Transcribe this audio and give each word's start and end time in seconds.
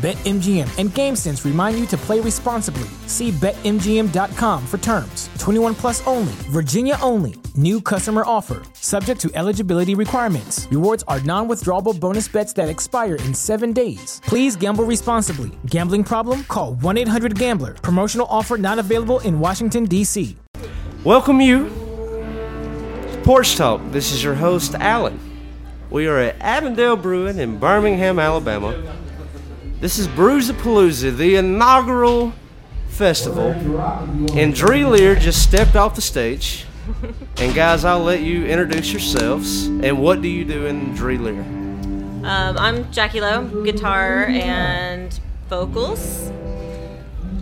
BetMGM 0.00 0.78
and 0.78 0.88
GameSense 0.88 1.44
remind 1.44 1.78
you 1.78 1.84
to 1.88 1.96
play 1.98 2.20
responsibly. 2.20 2.88
See 3.06 3.32
BetMGM.com 3.32 4.66
for 4.66 4.78
terms. 4.78 5.28
21 5.38 5.74
plus 5.74 6.06
only, 6.06 6.32
Virginia 6.48 6.96
only. 7.02 7.34
New 7.54 7.82
customer 7.82 8.22
offer, 8.24 8.62
subject 8.72 9.20
to 9.20 9.30
eligibility 9.34 9.94
requirements. 9.94 10.66
Rewards 10.70 11.04
are 11.06 11.20
non 11.20 11.48
withdrawable 11.48 12.00
bonus 12.00 12.28
bets 12.28 12.54
that 12.54 12.70
expire 12.70 13.16
in 13.16 13.34
seven 13.34 13.74
days. 13.74 14.22
Please 14.24 14.56
gamble 14.56 14.84
responsibly. 14.84 15.50
Gambling 15.66 16.04
problem? 16.04 16.44
Call 16.44 16.76
1 16.76 16.96
800 16.96 17.38
Gambler. 17.38 17.74
Promotional 17.74 18.26
offer 18.30 18.56
not 18.56 18.78
available 18.78 19.18
in 19.20 19.38
Washington, 19.38 19.84
D.C. 19.84 20.34
Welcome 21.04 21.42
you 21.42 21.68
Porch 23.22 23.56
Talk. 23.56 23.82
This 23.90 24.12
is 24.12 24.24
your 24.24 24.34
host, 24.34 24.74
Alan. 24.76 25.20
We 25.90 26.06
are 26.06 26.18
at 26.18 26.40
Avondale 26.40 26.96
Brewing 26.96 27.36
in 27.38 27.58
Birmingham, 27.58 28.18
Alabama. 28.18 28.99
This 29.80 29.98
is 29.98 30.08
Brewzapalooza, 30.08 31.16
the 31.16 31.36
inaugural 31.36 32.34
festival. 32.88 33.52
And 34.36 34.54
Dree 34.54 34.84
Leer 34.84 35.14
just 35.14 35.42
stepped 35.42 35.74
off 35.74 35.94
the 35.94 36.02
stage. 36.02 36.66
And 37.38 37.54
guys, 37.54 37.82
I'll 37.86 38.02
let 38.02 38.20
you 38.20 38.44
introduce 38.44 38.92
yourselves. 38.92 39.68
And 39.68 40.02
what 40.02 40.20
do 40.20 40.28
you 40.28 40.44
do 40.44 40.66
in 40.66 40.94
Dree 40.94 41.16
Leer? 41.16 41.40
Um, 41.40 42.58
I'm 42.58 42.92
Jackie 42.92 43.22
Lo, 43.22 43.46
guitar 43.64 44.26
and 44.26 45.18
vocals. 45.48 46.28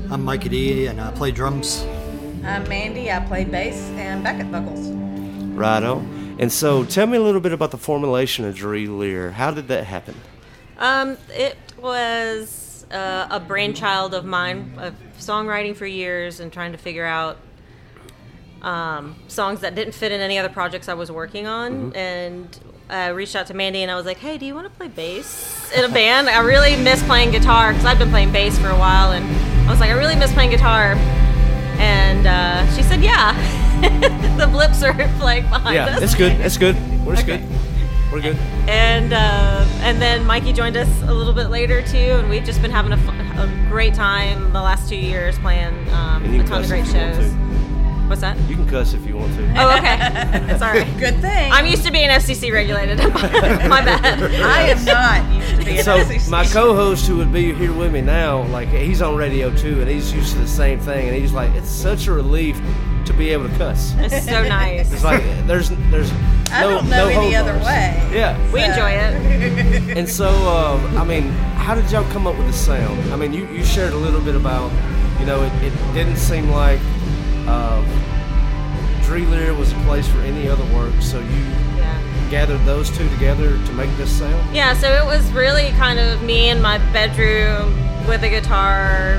I'm 0.09 0.23
Mikey 0.23 0.49
D, 0.49 0.87
and 0.87 1.01
I 1.01 1.11
play 1.11 1.33
drums. 1.33 1.85
I'm 2.45 2.69
Mandy. 2.69 3.11
I 3.11 3.19
play 3.19 3.47
bass 3.47 3.91
and 3.97 4.23
backup 4.23 4.47
vocals. 4.47 4.91
Righto. 5.57 5.99
And 6.39 6.53
so 6.53 6.85
tell 6.85 7.09
me 7.09 7.17
a 7.17 7.21
little 7.21 7.41
bit 7.41 7.51
about 7.51 7.73
the 7.73 7.79
formulation 7.79 8.45
of 8.45 8.55
Dree 8.55 8.87
Leer. 8.87 9.33
How 9.33 9.51
did 9.51 9.67
that 9.67 9.87
happen? 9.87 10.15
Um, 10.79 11.17
it 11.31 11.57
was 11.81 12.87
uh, 12.91 13.29
a 13.31 13.41
brainchild 13.41 14.15
of 14.15 14.25
mine 14.25 14.75
of 14.79 14.95
songwriting 15.19 15.77
for 15.77 15.87
years 15.87 16.41
and 16.41 16.53
trying 16.53 16.73
to 16.73 16.79
figure 16.79 17.05
out 17.05 17.39
um, 18.63 19.17
songs 19.29 19.61
that 19.61 19.75
didn't 19.75 19.95
fit 19.95 20.11
in 20.13 20.21
any 20.21 20.39
other 20.39 20.49
projects 20.49 20.89
I 20.89 20.95
was 20.95 21.13
working 21.13 21.47
on. 21.47 21.95
And 21.95 22.59
I 22.91 23.09
reached 23.09 23.37
out 23.37 23.47
to 23.49 23.55
Mandy 23.55 23.83
and 23.83 23.91
I 23.91 23.97
was 23.97 24.07
like, 24.07 24.17
"Hey, 24.19 24.39
do 24.39 24.47
you 24.47 24.55
want 24.55 24.67
to 24.67 24.77
play 24.77 24.89
bass 24.89 25.71
in 25.77 25.85
a 25.85 25.89
band? 25.89 26.29
I 26.29 26.41
really 26.41 26.77
miss 26.77 27.03
playing 27.05 27.31
guitar 27.31 27.73
because 27.73 27.85
I've 27.85 27.99
been 27.99 28.11
playing 28.11 28.33
bass 28.33 28.59
for 28.59 28.69
a 28.69 28.79
while." 28.79 29.13
And 29.13 29.25
I 29.69 29.71
was 29.71 29.81
like, 29.81 29.91
"I 29.91 29.95
really 29.95 30.17
miss 30.17 30.33
playing 30.33 30.51
guitar." 30.51 30.95
And 31.79 32.27
uh, 32.27 32.67
she 32.75 32.83
said, 32.83 33.03
"Yeah." 33.03 33.35
the 34.39 34.49
blips 34.49 34.83
are 34.83 34.93
like 35.21 35.49
behind 35.51 35.75
Yeah, 35.77 35.87
us. 35.97 36.03
it's 36.03 36.15
good. 36.17 36.33
It's 36.41 36.57
good. 36.57 36.75
We're 37.07 37.13
Okay. 37.15 37.39
good. 37.39 37.43
We're 38.13 38.23
good. 38.23 38.37
and 38.69 39.13
uh, 39.13 39.65
and 39.81 40.01
then 40.01 40.25
Mikey 40.27 40.53
joined 40.55 40.77
us 40.77 40.89
a 41.03 41.13
little 41.13 41.35
bit 41.35 41.49
later 41.51 41.83
too, 41.83 41.97
and 41.99 42.31
we've 42.31 42.45
just 42.45 42.63
been 42.63 42.71
having 42.71 42.93
a, 42.93 42.97
fun, 42.97 43.21
a 43.21 43.69
great 43.69 43.93
time 43.95 44.53
the 44.53 44.63
last 44.63 44.89
two 44.89 44.97
years 44.97 45.39
playing 45.41 45.75
um, 45.91 46.25
And 46.25 46.35
you 46.35 46.41
a 46.41 46.45
can 46.45 46.51
ton 46.53 46.63
of 46.63 46.69
great 46.69 46.85
if 46.87 46.93
shows. 46.93 47.33
What's 48.09 48.23
that? 48.23 48.39
You 48.49 48.57
can 48.57 48.67
cuss 48.67 48.95
if 48.95 49.05
you 49.07 49.19
want 49.19 49.35
to. 49.37 49.43
Oh, 49.61 49.77
okay. 49.77 50.57
Sorry. 50.59 50.85
Good 50.99 51.21
thing. 51.21 51.53
I'm 51.53 51.67
used 51.67 51.85
to 51.85 51.93
being 51.93 52.09
FCC 52.09 52.51
regulated. 52.51 52.97
My 53.69 53.85
bad. 53.85 54.23
I 54.23 54.63
am 54.63 54.83
not 54.87 55.31
used 55.37 55.57
to 55.61 55.65
being 55.67 55.83
So 55.83 55.99
FCC. 55.99 56.31
my 56.31 56.47
co-host 56.47 57.07
who 57.07 57.19
would 57.19 57.31
be 57.31 57.53
here 57.53 57.71
with 57.75 57.93
me 57.93 58.01
now, 58.01 58.45
like 58.45 58.69
he's 58.71 59.03
on 59.03 59.17
radio 59.17 59.55
too, 59.55 59.83
and 59.83 59.91
he's 59.91 60.11
used 60.15 60.33
to 60.33 60.39
the 60.39 60.49
same 60.49 60.81
thing, 60.81 61.09
and 61.09 61.15
he's 61.15 61.35
like, 61.35 61.51
it's 61.55 61.69
such 61.69 62.07
a 62.07 62.13
relief 62.13 62.59
to 63.05 63.13
be 63.13 63.29
able 63.29 63.47
to 63.51 63.55
cuss. 63.59 63.93
It's 63.99 64.25
so 64.25 64.43
nice. 64.49 64.91
It's 64.91 65.05
like 65.05 65.23
there's 65.47 65.69
there's 65.91 66.11
I 66.53 66.63
no 66.63 66.71
don't 66.71 66.89
know 66.91 67.09
no 67.09 67.21
any 67.21 67.35
other 67.37 67.53
bars. 67.55 67.65
way. 67.67 68.09
Yeah. 68.13 68.53
We 68.53 68.63
enjoy 68.65 68.91
it. 68.91 69.89
And 69.99 70.09
so, 70.09 70.29
um, 70.49 70.97
I 70.97 71.05
mean, 71.05 71.29
how 71.57 71.75
did 71.75 71.91
y'all 71.91 72.09
come 72.13 72.27
up 72.27 72.37
with 72.37 72.47
the 72.47 72.53
sound? 72.53 73.13
I 73.13 73.17
mean, 73.17 73.33
you, 73.33 73.47
you 73.49 73.65
shared 73.65 73.93
a 73.93 73.97
little 73.97 74.21
bit 74.21 74.35
about, 74.37 74.71
you 75.19 75.27
know, 75.27 75.43
it, 75.43 75.53
it 75.63 75.73
didn't 75.95 76.17
seem 76.17 76.51
like 76.51 76.79
uh, 77.47 77.83
Dree 79.05 79.25
Leer 79.27 79.55
was 79.55 79.73
a 79.73 79.77
place 79.87 80.07
for 80.09 80.19
any 80.21 80.49
other 80.49 80.65
work, 80.75 80.93
so 81.01 81.19
you 81.19 81.27
Yeah. 81.77 82.29
gathered 82.31 82.65
those 82.65 82.91
two 82.91 83.09
together 83.11 83.57
to 83.67 83.73
make 83.73 83.91
this 83.97 84.11
sound? 84.19 84.55
Yeah, 84.55 84.75
so 84.75 84.93
it 84.93 85.05
was 85.05 85.31
really 85.33 85.71
kind 85.73 85.99
of 85.99 86.23
me 86.23 86.51
in 86.51 86.61
my 86.63 86.79
bedroom 86.93 87.75
with 88.07 88.23
a 88.23 88.29
guitar, 88.29 89.17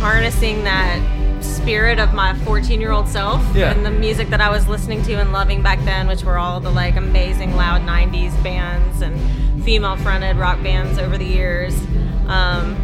harnessing 0.00 0.64
that 0.64 0.98
spirit 1.42 1.98
of 1.98 2.14
my 2.14 2.34
14 2.40 2.80
year 2.80 2.92
old 2.92 3.08
self 3.08 3.42
Yeah. 3.54 3.70
and 3.72 3.84
the 3.84 3.90
music 3.90 4.28
that 4.30 4.40
I 4.40 4.50
was 4.50 4.66
listening 4.68 5.02
to 5.04 5.14
and 5.14 5.32
loving 5.32 5.62
back 5.62 5.78
then, 5.84 6.06
which 6.08 6.22
were 6.24 6.38
all 6.38 6.60
the 6.60 6.70
like 6.70 6.96
amazing 6.96 7.54
loud 7.56 7.82
90s 7.82 8.40
bands 8.42 9.00
and 9.02 9.16
female 9.64 9.96
fronted 9.96 10.36
rock 10.36 10.62
bands 10.62 10.98
over 10.98 11.18
the 11.18 11.24
years. 11.26 11.74
Um, 12.26 12.76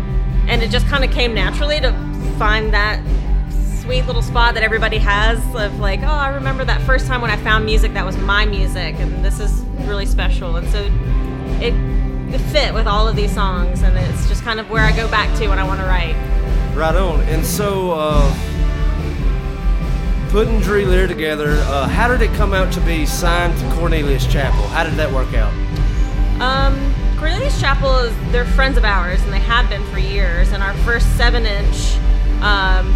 and 0.48 0.62
it 0.62 0.70
just 0.70 0.86
kind 0.86 1.04
of 1.04 1.10
came 1.10 1.34
naturally 1.34 1.80
to 1.80 1.92
find 2.38 2.72
that 2.74 3.00
sweet 3.80 4.06
little 4.06 4.22
spot 4.22 4.54
that 4.54 4.62
everybody 4.62 4.98
has 4.98 5.38
of 5.54 5.78
like, 5.78 6.00
oh, 6.02 6.06
I 6.06 6.28
remember 6.28 6.64
that 6.64 6.80
first 6.82 7.06
time 7.06 7.20
when 7.20 7.30
I 7.30 7.36
found 7.38 7.64
music 7.66 7.92
that 7.94 8.04
was 8.04 8.16
my 8.18 8.44
music, 8.46 8.94
and 8.98 9.24
this 9.24 9.40
is 9.40 9.62
really 9.86 10.06
special. 10.06 10.56
And 10.56 10.66
so 10.68 10.80
it, 11.62 11.74
it 12.34 12.38
fit 12.50 12.72
with 12.74 12.86
all 12.86 13.06
of 13.08 13.14
these 13.16 13.32
songs, 13.32 13.82
and 13.82 13.96
it's 13.96 14.26
just 14.28 14.42
kind 14.42 14.58
of 14.60 14.70
where 14.70 14.82
I 14.82 14.94
go 14.96 15.08
back 15.10 15.34
to 15.38 15.48
when 15.48 15.58
I 15.58 15.64
want 15.64 15.80
to 15.80 15.86
write. 15.86 16.14
Right 16.74 16.96
on. 16.96 17.20
And 17.22 17.46
so, 17.46 17.92
uh, 17.92 18.34
putting 20.30 20.58
Dree 20.60 20.84
Leer 20.84 21.06
together, 21.06 21.52
uh, 21.68 21.86
how 21.86 22.08
did 22.08 22.20
it 22.20 22.34
come 22.34 22.52
out 22.52 22.72
to 22.72 22.80
be 22.80 23.06
signed 23.06 23.56
to 23.60 23.70
Cornelius 23.74 24.26
Chapel? 24.26 24.66
How 24.68 24.82
did 24.82 24.94
that 24.94 25.12
work 25.12 25.32
out? 25.34 25.52
Um, 26.42 26.92
Cornelius 27.16 27.60
Chapel 27.60 27.96
is 27.98 28.32
they're 28.32 28.44
friends 28.44 28.76
of 28.76 28.84
ours, 28.84 29.22
and 29.22 29.32
they 29.32 29.38
have 29.38 29.70
been 29.70 29.84
for 29.86 30.00
years. 30.00 30.50
And 30.50 30.64
our 30.64 30.74
first 30.78 31.16
seven-inch 31.16 31.96
um, 32.42 32.92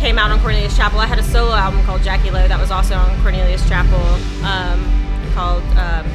came 0.00 0.18
out 0.18 0.32
on 0.32 0.40
Cornelius 0.40 0.76
Chapel. 0.76 0.98
I 0.98 1.06
had 1.06 1.20
a 1.20 1.22
solo 1.22 1.52
album 1.52 1.84
called 1.84 2.02
Jackie 2.02 2.32
Lo 2.32 2.48
that 2.48 2.58
was 2.58 2.72
also 2.72 2.96
on 2.96 3.22
Cornelius 3.22 3.66
Chapel, 3.68 4.02
um, 4.44 4.82
called 5.32 5.62
um, 5.78 6.06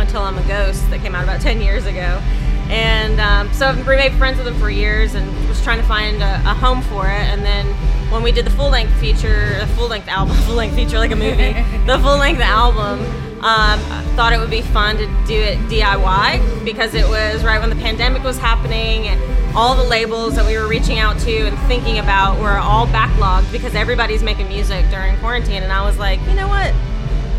Until 0.00 0.22
I'm 0.22 0.38
a 0.38 0.48
Ghost, 0.48 0.88
that 0.88 1.02
came 1.02 1.14
out 1.14 1.24
about 1.24 1.42
ten 1.42 1.60
years 1.60 1.84
ago. 1.84 2.22
And 2.72 3.20
um, 3.20 3.52
so 3.52 3.68
I've 3.68 3.86
remained 3.86 4.16
friends 4.16 4.38
with 4.38 4.46
them 4.46 4.58
for 4.58 4.70
years, 4.70 5.14
and 5.14 5.30
was 5.46 5.62
trying 5.62 5.78
to 5.78 5.86
find 5.86 6.22
a, 6.22 6.36
a 6.36 6.54
home 6.54 6.80
for 6.80 7.04
it. 7.06 7.28
And 7.28 7.44
then 7.44 7.66
when 8.10 8.22
we 8.22 8.32
did 8.32 8.46
the 8.46 8.50
full-length 8.50 8.98
feature, 8.98 9.58
the 9.58 9.66
full-length 9.76 10.08
album, 10.08 10.34
full-length 10.46 10.74
feature 10.74 10.98
like 10.98 11.10
a 11.10 11.16
movie, 11.16 11.52
the 11.86 11.98
full-length 11.98 12.40
album. 12.40 13.04
Um, 13.44 13.80
I 13.90 14.02
thought 14.14 14.32
it 14.32 14.38
would 14.38 14.50
be 14.50 14.62
fun 14.62 14.96
to 14.96 15.06
do 15.26 15.34
it 15.34 15.58
DIY 15.68 16.64
because 16.64 16.94
it 16.94 17.06
was 17.06 17.44
right 17.44 17.60
when 17.60 17.70
the 17.70 17.76
pandemic 17.76 18.22
was 18.22 18.38
happening 18.38 19.08
and 19.08 19.20
all 19.56 19.74
the 19.74 19.82
labels 19.82 20.36
that 20.36 20.46
we 20.46 20.56
were 20.56 20.68
reaching 20.68 20.98
out 20.98 21.18
to 21.18 21.48
and 21.48 21.58
thinking 21.66 21.98
about 21.98 22.40
were 22.40 22.56
all 22.56 22.86
backlogged 22.86 23.50
because 23.52 23.74
everybody's 23.74 24.22
making 24.22 24.48
music 24.48 24.88
during 24.90 25.18
quarantine. 25.18 25.62
And 25.62 25.72
I 25.72 25.84
was 25.84 25.98
like, 25.98 26.20
you 26.20 26.34
know 26.34 26.48
what? 26.48 26.72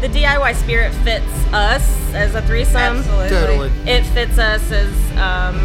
The 0.04 0.10
DIY 0.10 0.56
spirit 0.56 0.94
fits 0.96 1.26
us 1.54 2.14
as 2.14 2.36
a 2.36 2.42
threesome. 2.42 2.76
Absolutely. 2.98 3.30
Totally. 3.30 3.72
It 3.90 4.04
fits 4.08 4.38
us 4.38 4.70
as. 4.70 4.92
Um, 5.14 5.58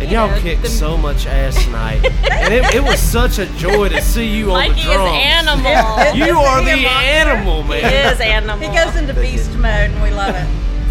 And 0.00 0.10
you 0.10 0.16
y'all 0.16 0.28
know, 0.28 0.40
kicked 0.40 0.62
the- 0.62 0.68
so 0.68 0.96
much 0.96 1.26
ass 1.28 1.54
tonight. 1.64 2.04
and 2.28 2.52
it, 2.52 2.74
it 2.74 2.82
was 2.82 2.98
such 2.98 3.38
a 3.38 3.46
joy 3.56 3.88
to 3.90 4.02
see 4.02 4.26
you 4.26 4.50
on 4.50 4.68
Mikey 4.68 4.82
the 4.82 4.90
is 4.90 4.98
animal. 4.98 6.16
You 6.26 6.38
are 6.40 6.58
Isn't 6.60 6.64
the 6.66 6.76
he 6.76 6.84
a 6.84 6.88
monster? 6.88 7.08
animal, 7.30 7.62
he 7.62 7.68
man. 7.82 8.12
is 8.12 8.20
animal. 8.20 8.58
He 8.58 8.76
goes 8.76 8.96
into 8.96 9.14
beast 9.14 9.52
mode, 9.52 9.90
and 9.90 10.02
we 10.02 10.10
love 10.10 10.34
it. 10.34 10.46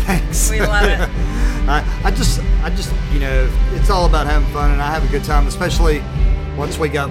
Thanks. 0.05 0.49
We 0.49 0.61
love 0.61 0.85
it. 0.85 0.99
I, 1.67 1.83
I 2.05 2.11
just, 2.11 2.39
I 2.63 2.69
just, 2.69 2.93
you 3.11 3.19
know, 3.19 3.49
it's 3.73 3.89
all 3.89 4.05
about 4.05 4.27
having 4.27 4.47
fun, 4.53 4.71
and 4.71 4.81
I 4.81 4.87
have 4.91 5.03
a 5.03 5.07
good 5.11 5.25
time, 5.25 5.45
especially 5.47 6.01
once 6.57 6.77
we 6.77 6.87
got 6.87 7.09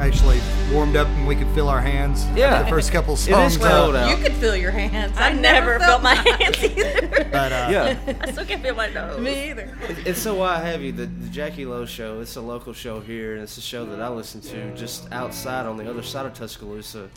actually 0.00 0.40
warmed 0.72 0.96
up 0.96 1.06
and 1.08 1.26
we 1.26 1.34
could 1.36 1.48
feel 1.48 1.68
our 1.68 1.80
hands. 1.80 2.26
Yeah. 2.34 2.62
the 2.62 2.68
first 2.68 2.92
couple 2.92 3.14
It 3.14 3.18
songs. 3.18 3.56
is 3.56 3.58
cold 3.58 3.96
out. 3.96 4.10
You 4.10 4.22
could 4.22 4.34
feel 4.34 4.56
your 4.56 4.70
hands. 4.70 5.16
I 5.16 5.28
I've 5.28 5.40
never 5.40 5.78
felt 5.78 6.02
my 6.02 6.14
hands 6.14 6.62
either. 6.62 7.08
But 7.30 7.52
uh, 7.52 7.68
yeah. 7.70 7.98
I 8.20 8.32
still 8.32 8.44
can't 8.44 8.62
feel 8.62 8.74
my 8.74 8.88
nose. 8.88 9.20
Me 9.20 9.50
either. 9.50 9.76
It's 10.04 10.20
so 10.20 10.34
why 10.34 10.56
I 10.56 10.60
have 10.60 10.82
you, 10.82 10.92
the, 10.92 11.06
the 11.06 11.28
Jackie 11.28 11.66
Lo 11.66 11.86
Show. 11.86 12.20
It's 12.20 12.36
a 12.36 12.40
local 12.40 12.72
show 12.72 13.00
here, 13.00 13.34
and 13.34 13.42
it's 13.42 13.56
a 13.56 13.62
show 13.62 13.84
that 13.86 14.00
I 14.00 14.08
listen 14.08 14.40
to 14.42 14.74
just 14.74 15.10
outside 15.12 15.66
on 15.66 15.76
the 15.76 15.88
other 15.88 16.02
side 16.02 16.26
of 16.26 16.34
Tuscaloosa. 16.34 17.08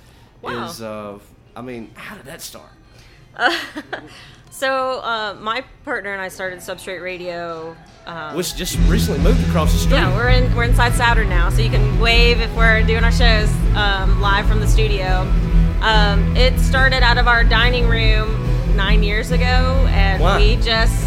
Wow. 0.42 0.66
Is 0.66 0.82
uh, 0.82 1.20
I 1.56 1.62
mean, 1.62 1.92
how 1.96 2.16
did 2.16 2.26
that 2.26 2.42
start? 2.42 2.70
So 4.50 5.02
uh, 5.02 5.38
my 5.40 5.64
partner 5.86 6.14
and 6.14 6.22
I 6.22 6.30
started 6.30 6.60
Substrate 6.60 7.04
Radio. 7.04 7.78
Um, 8.08 8.36
Which 8.38 8.56
just 8.56 8.80
recently 8.88 9.20
moved 9.20 9.46
across 9.50 9.74
the 9.74 9.80
street. 9.80 9.98
yeah, 9.98 10.16
we're 10.16 10.30
in 10.30 10.56
we're 10.56 10.64
inside 10.64 10.94
Saturn 10.94 11.28
now, 11.28 11.50
so 11.50 11.62
you 11.62 11.70
can 11.70 12.00
wave 12.00 12.40
if 12.40 12.56
we're 12.56 12.82
doing 12.84 13.04
our 13.04 13.12
shows 13.12 13.50
um, 13.76 14.22
live 14.22 14.48
from 14.48 14.62
the 14.62 14.68
studio. 14.68 15.22
Um, 15.82 16.36
it 16.38 16.58
started 16.60 17.04
out 17.04 17.18
of 17.18 17.28
our 17.28 17.44
dining 17.44 17.86
room 17.90 18.30
nine 18.78 19.04
years 19.04 19.32
ago, 19.32 19.44
and 19.90 20.24
Wow. 20.24 20.38
we 20.38 20.56
just 20.56 21.04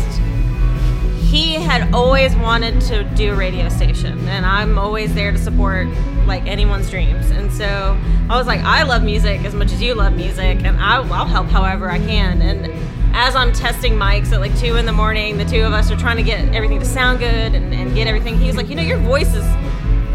he 1.30 1.54
had 1.54 1.90
always 1.94 2.36
wanted 2.36 2.82
to 2.82 3.04
do 3.14 3.32
a 3.32 3.36
radio 3.36 3.68
station 3.68 4.18
and 4.26 4.44
i'm 4.44 4.76
always 4.76 5.14
there 5.14 5.30
to 5.30 5.38
support 5.38 5.86
like 6.26 6.44
anyone's 6.44 6.90
dreams 6.90 7.30
and 7.30 7.52
so 7.52 7.96
i 8.28 8.36
was 8.36 8.48
like 8.48 8.58
i 8.62 8.82
love 8.82 9.04
music 9.04 9.40
as 9.44 9.54
much 9.54 9.70
as 9.70 9.80
you 9.80 9.94
love 9.94 10.12
music 10.12 10.58
and 10.64 10.76
i'll, 10.80 11.04
I'll 11.12 11.26
help 11.26 11.46
however 11.46 11.88
i 11.88 11.98
can 11.98 12.42
and 12.42 12.66
as 13.12 13.34
i'm 13.36 13.52
testing 13.52 13.94
mics 13.94 14.32
at 14.32 14.40
like 14.40 14.56
2 14.58 14.76
in 14.76 14.86
the 14.86 14.92
morning 14.92 15.36
the 15.36 15.44
two 15.44 15.62
of 15.62 15.72
us 15.72 15.90
are 15.90 15.96
trying 15.96 16.16
to 16.16 16.22
get 16.22 16.54
everything 16.54 16.78
to 16.78 16.84
sound 16.84 17.18
good 17.18 17.54
and, 17.54 17.72
and 17.74 17.94
get 17.94 18.06
everything 18.06 18.38
he 18.38 18.46
was 18.46 18.56
like 18.56 18.68
you 18.68 18.74
know 18.74 18.82
your 18.82 18.98
voice 18.98 19.34
is 19.34 19.44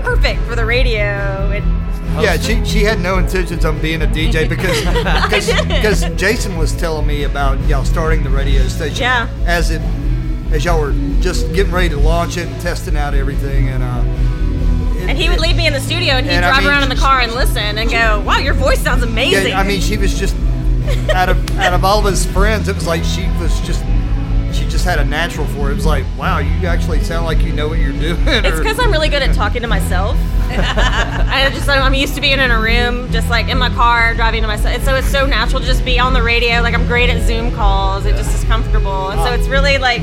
perfect 0.04 0.42
for 0.44 0.56
the 0.56 0.66
radio 0.66 1.52
and 1.52 1.66
Yeah, 2.24 2.38
she, 2.38 2.64
she 2.64 2.84
had 2.84 3.00
no 3.02 3.18
intentions 3.18 3.66
on 3.66 3.80
being 3.82 4.02
a 4.02 4.06
DJ 4.08 4.48
because 4.56 5.48
because, 5.68 6.04
Jason 6.20 6.58
was 6.58 6.74
telling 6.74 7.06
me 7.06 7.24
about 7.24 7.60
y'all 7.68 7.84
starting 7.84 8.24
the 8.24 8.30
radio 8.30 8.62
station. 8.68 9.02
Yeah. 9.02 9.28
As 9.46 9.72
it 9.72 9.82
as 10.52 10.64
y'all 10.64 10.80
were 10.80 10.94
just 11.22 11.52
getting 11.54 11.74
ready 11.74 11.90
to 11.90 11.98
launch 11.98 12.38
it 12.38 12.48
and 12.48 12.62
testing 12.62 12.96
out 12.96 13.14
everything 13.14 13.68
and 13.70 13.84
uh. 13.84 14.04
it- 14.06 15.10
and 15.10 15.18
he 15.18 15.28
would 15.30 15.40
leave 15.40 15.56
me 15.58 15.68
in 15.68 15.74
the 15.74 15.80
studio 15.80 16.14
and 16.14 16.26
he'd 16.26 16.32
And 16.34 16.46
I 16.46 16.50
drive 16.50 16.64
mean, 16.64 16.72
around 16.72 16.84
in 16.84 16.90
the 16.90 16.96
car 16.96 17.20
and 17.20 17.32
listen 17.34 17.78
and 17.78 17.90
go 17.90 18.22
wow 18.22 18.38
your 18.38 18.54
voice 18.54 18.80
sounds 18.80 19.04
amazing 19.04 19.50
Yeah, 19.50 19.60
I 19.60 19.64
mean, 19.64 19.82
she 19.82 19.98
was 19.98 20.18
just 20.18 20.36
out 21.16 21.30
of 21.30 21.58
out 21.58 21.74
of 21.74 21.84
all 21.84 22.00
of 22.00 22.06
his 22.06 22.26
friends, 22.26 22.68
it 22.68 22.76
was 22.76 22.88
like 22.88 23.04
she 23.04 23.28
was 23.40 23.60
just 23.62 23.84
she 24.54 24.68
just 24.68 24.86
had 24.86 25.00
a 25.00 25.06
natural 25.06 25.46
for 25.48 25.70
it. 25.70 25.74
It 25.74 25.76
was 25.76 25.86
like, 25.86 26.06
wow, 26.18 26.40
you 26.40 26.68
actually 26.68 27.04
sound 27.04 27.26
like 27.26 27.42
you 27.42 27.52
know 27.52 27.68
what 27.68 27.80
you're 27.80 27.92
doing. 27.92 28.18
It's 28.28 28.58
because 28.58 28.80
I'm 28.80 28.92
really 28.92 29.10
good 29.10 29.22
at 29.22 29.36
talking 29.36 29.62
to 29.62 29.68
myself. 29.68 30.18
I 30.48 31.50
just 31.54 31.68
I'm 31.68 31.94
used 31.94 32.16
to 32.16 32.22
being 32.22 32.40
in 32.40 32.52
a 32.52 32.60
room, 32.60 33.12
just 33.12 33.30
like 33.30 33.50
in 33.50 33.58
my 33.58 33.70
car, 33.70 34.14
driving 34.14 34.42
to 34.42 34.48
myself. 34.48 34.76
And 34.76 34.84
so 34.84 34.96
it's 34.96 35.08
so 35.08 35.26
natural 35.26 35.60
to 35.62 35.66
just 35.66 35.84
be 35.84 36.00
on 36.00 36.14
the 36.14 36.24
radio. 36.24 36.62
Like 36.62 36.74
I'm 36.74 36.88
great 36.88 37.10
at 37.10 37.26
Zoom 37.26 37.52
calls. 37.54 38.06
It 38.06 38.16
just 38.16 38.34
is 38.34 38.44
comfortable, 38.46 39.10
and 39.10 39.20
so 39.20 39.32
oh. 39.32 39.34
it's 39.34 39.48
really 39.48 39.78
like 39.78 40.02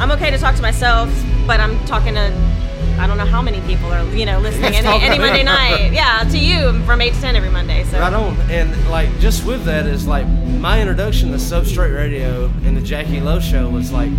I'm 0.00 0.10
okay 0.12 0.30
to 0.30 0.38
talk 0.38 0.56
to 0.56 0.62
myself, 0.62 1.08
but 1.46 1.60
I'm 1.60 1.78
talking 1.86 2.14
to 2.14 2.53
I 2.98 3.06
don't 3.06 3.18
know 3.18 3.24
how 3.26 3.42
many 3.42 3.60
people 3.62 3.92
are 3.92 4.04
you 4.14 4.24
know 4.26 4.38
listening 4.40 4.74
any, 4.74 4.86
any 5.04 5.18
Monday 5.18 5.42
night. 5.56 5.92
Yeah, 5.92 6.24
to 6.30 6.38
you 6.38 6.80
from 6.84 7.00
eight 7.00 7.14
to 7.14 7.20
ten 7.20 7.36
every 7.36 7.50
Monday. 7.50 7.84
So 7.84 7.98
Right 7.98 8.12
on. 8.12 8.36
And 8.50 8.88
like 8.90 9.08
just 9.20 9.44
with 9.44 9.64
that 9.64 9.86
is 9.86 10.06
like 10.06 10.26
my 10.28 10.80
introduction 10.80 11.30
to 11.30 11.36
Substrate 11.36 11.94
Radio 11.94 12.46
and 12.64 12.76
the 12.76 12.80
Jackie 12.80 13.20
Lo 13.20 13.40
Show 13.40 13.68
was 13.68 13.92
like 13.92 14.10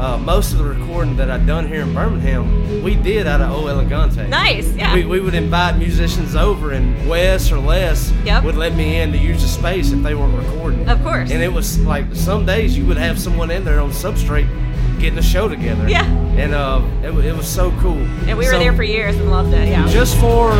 uh, 0.00 0.18
most 0.18 0.50
of 0.52 0.58
the 0.58 0.64
recording 0.64 1.16
that 1.16 1.30
I'd 1.30 1.46
done 1.46 1.68
here 1.68 1.82
in 1.82 1.94
Birmingham, 1.94 2.82
we 2.82 2.96
did 2.96 3.28
out 3.28 3.40
of 3.40 3.52
O 3.52 3.68
Elegante. 3.68 4.26
nice. 4.26 4.74
Yeah. 4.74 4.92
We, 4.92 5.04
we 5.04 5.20
would 5.20 5.34
invite 5.34 5.78
musicians 5.78 6.34
over, 6.34 6.72
and 6.72 7.08
Wes 7.08 7.52
or 7.52 7.60
Les 7.60 8.10
Yep. 8.24 8.42
would 8.42 8.56
let 8.56 8.74
me 8.74 8.96
in 9.00 9.12
to 9.12 9.18
use 9.18 9.42
the 9.42 9.46
space 9.48 9.92
if 9.92 10.02
they 10.02 10.16
weren't 10.16 10.36
recording. 10.36 10.88
Of 10.88 11.00
course. 11.04 11.30
And 11.30 11.40
it 11.40 11.52
was 11.52 11.78
like 11.78 12.06
some 12.12 12.44
days 12.44 12.76
you 12.76 12.84
would 12.86 12.96
have 12.96 13.20
someone 13.20 13.52
in 13.52 13.64
there 13.64 13.78
on 13.80 13.90
Substrate 13.90 14.48
getting 14.98 15.14
the 15.16 15.22
show 15.22 15.48
together. 15.48 15.88
Yeah. 15.88 16.04
And 16.36 16.54
uh, 16.54 16.82
it, 17.02 17.12
it 17.24 17.36
was 17.36 17.46
so 17.46 17.70
cool. 17.80 17.98
and 18.28 18.36
we 18.38 18.46
were 18.46 18.58
there 18.58 18.72
for 18.74 18.82
years 18.82 19.16
and 19.16 19.30
loved 19.30 19.52
it. 19.54 19.68
Yeah. 19.68 19.86
just 19.88 20.16
for 20.18 20.50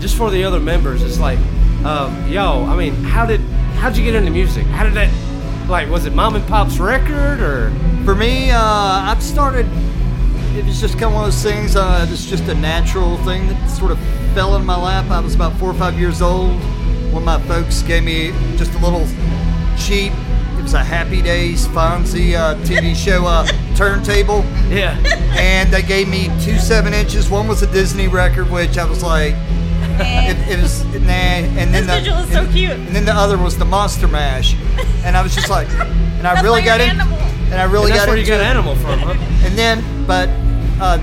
just 0.00 0.16
for 0.16 0.30
the 0.30 0.42
other 0.42 0.58
members 0.58 1.00
it's 1.02 1.18
like 1.20 1.38
um, 1.84 2.28
yo 2.28 2.64
i 2.64 2.74
mean 2.76 2.92
how 3.04 3.24
did 3.24 3.40
how'd 3.78 3.96
you 3.96 4.02
get 4.04 4.16
into 4.16 4.30
music 4.32 4.64
how 4.66 4.82
did 4.82 4.94
that 4.94 5.08
like 5.68 5.88
was 5.88 6.06
it 6.06 6.12
mom 6.12 6.34
and 6.34 6.44
pop's 6.48 6.78
record 6.80 7.40
or 7.40 7.70
For 8.04 8.16
me, 8.16 8.50
uh, 8.50 8.58
I've 8.60 9.22
started. 9.22 9.64
It 10.58 10.64
was 10.64 10.80
just 10.80 10.94
kind 10.94 11.04
of 11.04 11.12
one 11.14 11.24
of 11.24 11.30
those 11.32 11.40
things. 11.40 11.76
Uh, 11.76 12.04
it 12.04 12.10
was 12.10 12.26
just 12.26 12.42
a 12.48 12.54
natural 12.54 13.16
thing 13.18 13.46
that 13.46 13.68
sort 13.70 13.92
of 13.92 13.98
fell 14.34 14.56
in 14.56 14.66
my 14.66 14.74
lap. 14.76 15.08
I 15.08 15.20
was 15.20 15.36
about 15.36 15.52
four 15.56 15.70
or 15.70 15.74
five 15.74 15.96
years 16.00 16.20
old 16.20 16.50
when 17.14 17.24
my 17.24 17.40
folks 17.42 17.80
gave 17.82 18.02
me 18.02 18.32
just 18.56 18.74
a 18.74 18.78
little 18.80 19.06
cheap. 19.78 20.12
It 20.62 20.66
was 20.66 20.74
a 20.74 20.84
Happy 20.84 21.20
Days 21.20 21.66
Fonzie 21.66 22.34
uh, 22.36 22.54
TV 22.64 22.94
show 23.04 23.26
uh, 23.26 23.44
turntable, 23.74 24.44
yeah 24.70 24.96
and 25.36 25.72
they 25.72 25.82
gave 25.82 26.06
me 26.08 26.26
two 26.40 26.56
seven 26.56 26.94
inches. 26.94 27.28
One 27.28 27.48
was 27.48 27.62
a 27.62 27.66
Disney 27.72 28.06
record, 28.06 28.48
which 28.48 28.78
I 28.78 28.84
was 28.84 29.02
like, 29.02 29.34
it, 29.98 30.38
it 30.48 30.62
was 30.62 30.84
nah. 30.84 31.00
And 31.10 31.74
then 31.74 31.84
This 31.84 31.86
the, 31.86 31.92
visual 31.98 32.18
is 32.18 32.30
so 32.32 32.42
and- 32.44 32.52
cute. 32.52 32.70
And 32.70 32.94
then 32.94 33.04
the 33.04 33.12
other 33.12 33.36
was 33.38 33.58
the 33.58 33.64
Monster 33.64 34.06
Mash, 34.06 34.54
and 35.04 35.16
I 35.16 35.22
was 35.24 35.34
just 35.34 35.50
like, 35.50 35.68
and 35.70 36.28
I 36.28 36.34
That's 36.34 36.44
really 36.44 36.62
got 36.62 36.80
in, 36.80 36.90
animal. 36.90 37.18
and 37.18 37.54
I 37.54 37.64
really 37.64 37.86
and 37.90 37.94
that's 37.94 38.02
got 38.06 38.08
where 38.10 38.16
you 38.16 38.22
into 38.22 38.30
got 38.36 38.40
it. 38.42 38.46
animal 38.46 38.76
from 38.76 39.00
huh 39.00 39.44
And 39.44 39.58
then, 39.58 40.06
but 40.06 40.28
uh, 40.80 40.98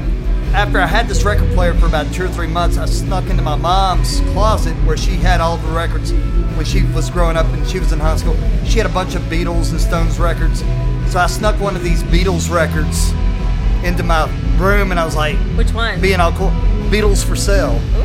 after 0.53 0.79
I 0.79 0.87
had 0.87 1.07
this 1.07 1.23
record 1.23 1.49
player 1.53 1.73
for 1.75 1.85
about 1.85 2.11
two 2.13 2.25
or 2.25 2.27
three 2.27 2.47
months, 2.47 2.77
I 2.77 2.85
snuck 2.85 3.29
into 3.29 3.41
my 3.43 3.55
mom's 3.55 4.19
closet 4.31 4.73
where 4.85 4.97
she 4.97 5.11
had 5.11 5.41
all 5.41 5.57
the 5.57 5.67
records 5.69 6.11
when 6.11 6.65
she 6.65 6.83
was 6.93 7.09
growing 7.09 7.37
up 7.37 7.45
and 7.47 7.67
she 7.67 7.79
was 7.79 7.91
in 7.91 7.99
high 7.99 8.17
school. 8.17 8.35
She 8.65 8.77
had 8.79 8.85
a 8.85 8.93
bunch 8.93 9.15
of 9.15 9.21
Beatles 9.23 9.71
and 9.71 9.79
Stones 9.79 10.19
records. 10.19 10.61
So 11.11 11.19
I 11.19 11.27
snuck 11.27 11.59
one 11.59 11.75
of 11.75 11.83
these 11.83 12.03
Beatles 12.03 12.49
records 12.53 13.11
into 13.83 14.03
my 14.03 14.25
room 14.57 14.91
and 14.91 14.99
I 14.99 15.05
was 15.05 15.15
like, 15.15 15.37
Which 15.57 15.71
one? 15.73 16.01
being 16.01 16.19
all 16.19 16.31
cool, 16.33 16.49
Beatles 16.89 17.23
for 17.25 17.35
sale. 17.35 17.79
Ooh. 17.95 18.01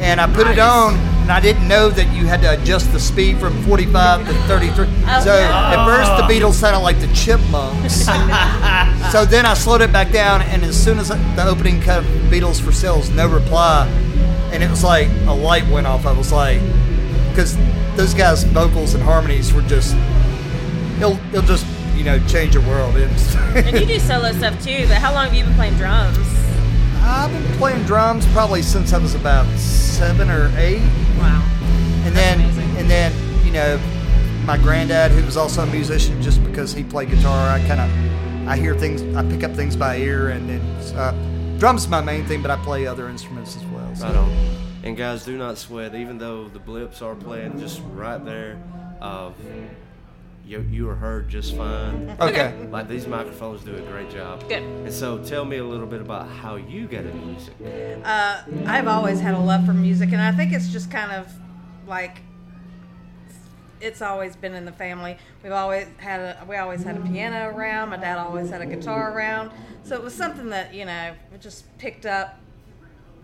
And 0.00 0.20
I 0.20 0.32
put 0.32 0.46
it 0.46 0.58
on, 0.58 0.94
and 1.28 1.36
I 1.36 1.40
didn't 1.40 1.68
know 1.68 1.90
that 1.90 2.10
you 2.16 2.24
had 2.24 2.40
to 2.40 2.58
adjust 2.58 2.90
the 2.90 2.98
speed 2.98 3.36
from 3.36 3.52
45 3.64 4.26
to 4.26 4.32
33. 4.32 4.86
Oh, 4.88 5.20
so 5.22 5.30
at 5.30 5.84
first 5.84 6.10
the 6.16 6.24
oh. 6.24 6.26
Beatles 6.26 6.54
sounded 6.54 6.78
like 6.78 6.98
the 7.00 7.06
Chipmunks. 7.08 8.06
so 9.12 9.26
then 9.26 9.44
I 9.44 9.52
slowed 9.52 9.82
it 9.82 9.92
back 9.92 10.10
down, 10.10 10.40
and 10.40 10.64
as 10.64 10.82
soon 10.82 10.98
as 10.98 11.08
the 11.08 11.44
opening 11.46 11.82
cut 11.82 11.98
of 11.98 12.04
Beatles 12.32 12.62
for 12.62 12.72
Sale 12.72 12.96
was 12.96 13.10
no 13.10 13.28
reply, 13.28 13.86
and 14.54 14.62
it 14.62 14.70
was 14.70 14.82
like 14.82 15.08
a 15.26 15.34
light 15.34 15.68
went 15.68 15.86
off. 15.86 16.06
I 16.06 16.12
was 16.16 16.32
like, 16.32 16.62
because 17.28 17.58
those 17.94 18.14
guys' 18.14 18.44
vocals 18.44 18.94
and 18.94 19.02
harmonies 19.02 19.52
were 19.52 19.60
just, 19.60 19.94
it'll, 20.96 21.18
it'll 21.28 21.42
just, 21.42 21.66
you 21.94 22.04
know, 22.04 22.18
change 22.26 22.54
your 22.54 22.66
world. 22.66 22.94
And 23.54 23.78
you 23.78 23.84
do 23.84 23.98
solo 23.98 24.32
stuff 24.32 24.64
too, 24.64 24.86
but 24.88 24.96
how 24.96 25.12
long 25.12 25.26
have 25.26 25.34
you 25.34 25.44
been 25.44 25.54
playing 25.56 25.74
drums? 25.74 26.16
I've 27.02 27.30
been 27.30 27.58
playing 27.58 27.84
drums 27.84 28.24
probably 28.28 28.62
since 28.62 28.94
I 28.94 28.98
was 28.98 29.14
about 29.14 29.46
seven 29.58 30.30
or 30.30 30.50
eight. 30.56 30.80
Wow. 31.18 31.42
And 32.04 32.16
That's 32.16 32.36
then, 32.36 32.40
amazing. 32.40 32.76
and 32.76 32.90
then, 32.90 33.44
you 33.44 33.52
know, 33.52 33.78
my 34.44 34.56
granddad, 34.56 35.10
who 35.10 35.24
was 35.24 35.36
also 35.36 35.62
a 35.62 35.66
musician, 35.66 36.20
just 36.22 36.42
because 36.44 36.72
he 36.72 36.82
played 36.82 37.10
guitar, 37.10 37.48
I 37.50 37.58
kind 37.66 37.80
of, 37.80 38.48
I 38.48 38.56
hear 38.56 38.74
things, 38.74 39.02
I 39.16 39.28
pick 39.28 39.44
up 39.44 39.54
things 39.54 39.76
by 39.76 39.96
ear, 39.96 40.30
and 40.30 40.48
then 40.48 40.60
uh, 40.96 41.12
drums 41.58 41.82
is 41.82 41.88
my 41.88 42.00
main 42.00 42.24
thing, 42.24 42.40
but 42.40 42.50
I 42.50 42.56
play 42.56 42.86
other 42.86 43.08
instruments 43.08 43.56
as 43.56 43.64
well. 43.66 43.94
So. 43.94 44.06
right 44.06 44.16
on 44.16 44.58
and 44.82 44.96
guys 44.96 45.24
do 45.24 45.36
not 45.36 45.58
sweat 45.58 45.94
even 45.94 46.18
though 46.18 46.48
the 46.48 46.58
blips 46.58 47.02
are 47.02 47.14
playing 47.14 47.58
just 47.58 47.82
right 47.92 48.24
there 48.24 48.58
uh, 49.00 49.30
you, 50.48 50.66
you 50.70 50.88
are 50.88 50.94
heard 50.94 51.28
just 51.28 51.54
fine 51.56 52.16
Okay. 52.20 52.54
like 52.70 52.88
these 52.88 53.06
microphones 53.06 53.62
do 53.62 53.76
a 53.76 53.80
great 53.82 54.10
job 54.10 54.40
Good. 54.48 54.62
and 54.62 54.92
so 54.92 55.18
tell 55.22 55.44
me 55.44 55.58
a 55.58 55.64
little 55.64 55.86
bit 55.86 56.00
about 56.00 56.26
how 56.28 56.56
you 56.56 56.86
got 56.86 57.04
into 57.04 57.16
music 57.26 57.54
Uh, 58.04 58.42
I've 58.66 58.88
always 58.88 59.20
had 59.20 59.34
a 59.34 59.38
love 59.38 59.66
for 59.66 59.74
music, 59.74 60.12
and 60.12 60.20
I 60.20 60.32
think 60.32 60.52
it's 60.52 60.68
just 60.68 60.90
kind 60.90 61.12
of 61.12 61.30
like 61.86 62.22
it's 63.80 64.02
always 64.02 64.34
been 64.34 64.54
in 64.54 64.64
the 64.64 64.72
family. 64.72 65.16
We've 65.42 65.52
always 65.52 65.86
had 65.98 66.18
a 66.20 66.44
we 66.48 66.56
always 66.56 66.82
had 66.82 66.96
a 66.96 67.00
piano 67.00 67.48
around. 67.54 67.90
My 67.90 67.96
dad 67.96 68.18
always 68.18 68.50
had 68.50 68.60
a 68.60 68.66
guitar 68.66 69.12
around, 69.12 69.50
so 69.84 69.94
it 69.94 70.02
was 70.02 70.14
something 70.14 70.48
that 70.50 70.74
you 70.74 70.84
know 70.84 71.14
just 71.40 71.64
picked 71.78 72.04
up. 72.06 72.40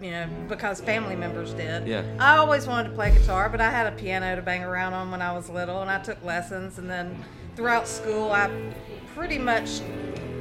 You 0.00 0.10
know, 0.10 0.28
because 0.48 0.80
family 0.80 1.16
members 1.16 1.54
did. 1.54 1.86
Yeah. 1.86 2.02
I 2.18 2.36
always 2.36 2.66
wanted 2.66 2.88
to 2.90 2.94
play 2.94 3.12
guitar, 3.12 3.48
but 3.48 3.60
I 3.60 3.70
had 3.70 3.86
a 3.86 3.96
piano 3.96 4.34
to 4.36 4.42
bang 4.42 4.62
around 4.62 4.92
on 4.92 5.10
when 5.10 5.22
I 5.22 5.32
was 5.32 5.48
little, 5.48 5.80
and 5.82 5.90
I 5.90 6.00
took 6.02 6.22
lessons. 6.24 6.78
And 6.78 6.90
then 6.90 7.24
throughout 7.56 7.86
school, 7.88 8.32
I 8.32 8.50
pretty 9.14 9.38
much 9.38 9.80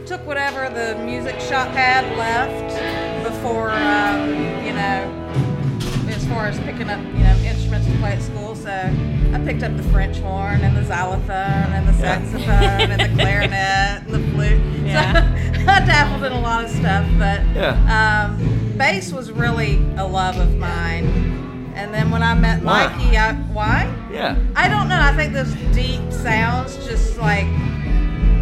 took 0.06 0.26
whatever 0.26 0.70
the 0.74 1.02
music 1.06 1.40
shop 1.40 1.70
had 1.70 2.04
left 2.18 3.24
before, 3.24 3.70
um, 3.72 4.30
you 4.66 4.74
know, 4.74 6.10
as 6.10 6.26
far 6.28 6.48
as 6.48 6.60
picking 6.62 6.90
up, 6.90 7.00
you 7.00 7.20
know, 7.24 7.38
instruments 7.46 7.88
to 7.88 7.98
play 8.00 8.14
at 8.14 8.22
school. 8.22 8.56
So 8.56 8.70
I 8.72 9.40
picked 9.46 9.64
up 9.64 9.78
the 9.78 9.84
French 9.84 10.18
horn 10.18 10.62
and 10.62 10.76
the 10.76 10.84
xylophone 10.84 11.30
and 11.30 11.88
the 11.88 11.94
saxophone 11.94 12.92
and 12.92 13.00
the 13.00 13.16
clarinet 13.22 14.04
and 14.04 14.10
the 14.10 14.20
flute. 14.34 14.62
Yeah. 14.86 15.14
So 15.14 15.62
I 15.70 15.80
dabbled 15.86 16.24
in 16.26 16.32
a 16.34 16.42
lot 16.42 16.66
of 16.66 16.72
stuff, 16.72 17.06
but 17.18 17.42
Yeah. 17.56 18.26
um, 18.28 18.53
bass 18.78 19.12
was 19.12 19.32
really 19.32 19.78
a 19.98 20.06
love 20.06 20.38
of 20.38 20.58
mine. 20.58 21.72
And 21.76 21.94
then 21.94 22.12
when 22.12 22.22
I 22.22 22.36
met 22.36 22.64
Why? 22.64 22.88
Mikey, 22.88 23.18
I, 23.18 23.34
why? 23.52 23.94
Yeah. 24.12 24.38
I 24.56 24.68
don't 24.70 24.88
know. 24.90 25.00
I 25.00 25.16
think 25.16 25.34
those 25.34 25.54
deep 25.76 26.12
sounds 26.12 26.76
just 26.86 27.18
like 27.18 27.48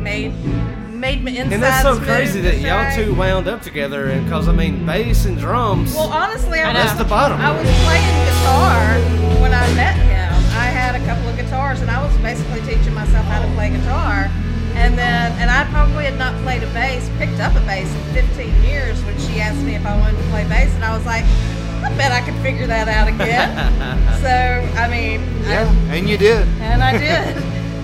made 0.02 0.34
made 0.90 1.24
me 1.24 1.38
inside. 1.38 1.54
And 1.54 1.64
that's 1.64 1.82
so 1.82 1.98
crazy 2.00 2.42
that 2.42 2.60
y'all 2.60 2.94
two 2.96 3.16
wound 3.16 3.48
up 3.48 3.62
together, 3.62 4.10
and 4.10 4.30
cause 4.30 4.48
I 4.48 4.52
mean, 4.52 4.86
bass 4.86 5.26
and 5.26 5.38
drums. 5.38 5.96
Well, 5.96 6.10
honestly, 6.10 6.60
I 6.60 6.70
I 6.70 6.74
know. 6.74 6.80
was, 6.80 6.88
That's 6.92 7.04
the 7.04 7.10
bottom. 7.10 7.40
I 7.40 7.50
was 7.52 7.68
playing 7.86 8.26
guitar 8.28 9.42
when 9.42 9.54
I 9.54 9.66
met 9.74 9.96
him. 9.96 10.34
I 10.60 10.66
had 10.66 10.94
a 10.96 11.04
couple 11.06 11.28
of 11.30 11.36
guitars, 11.38 11.82
and 11.82 11.90
I 11.90 12.04
was 12.06 12.16
basically 12.18 12.62
teaching 12.62 12.94
myself 12.94 13.26
how 13.26 13.42
to 13.42 13.52
play 13.56 13.70
guitar. 13.72 14.30
And 14.76 14.98
then, 14.98 15.32
and 15.40 15.50
I 15.50 15.66
probably 15.72 16.06
had 16.06 16.18
not 16.18 16.34
played 16.44 16.64
a 16.64 16.68
bass, 16.74 17.10
picked 17.18 17.40
up 17.40 17.56
a 17.56 17.60
bass 17.66 17.94
in 17.94 18.14
15 18.14 18.64
years 18.64 19.04
when 19.04 19.18
she 19.20 19.40
asked 19.40 19.62
me 19.64 19.76
if 19.76 19.86
I 19.86 19.98
wanted 20.00 20.18
to 20.18 20.24
play 20.30 20.44
bass, 20.48 20.74
and 20.76 20.84
I 20.84 20.96
was 20.96 21.06
like, 21.06 21.24
I 21.84 21.94
bet 21.98 22.12
I 22.12 22.22
could 22.22 22.40
figure 22.42 22.68
that 22.68 22.88
out 22.88 23.08
again. 23.08 23.50
so, 24.22 24.80
I 24.80 24.88
mean, 24.90 25.22
Yeah, 25.44 25.68
I, 25.90 25.96
and 25.96 26.08
you 26.10 26.18
did. 26.18 26.48
and 26.62 26.84
I 26.84 26.92
did. 26.98 27.44